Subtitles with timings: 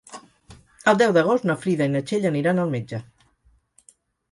[0.91, 3.03] El deu d'agost na Frida i na Txell aniran al metge.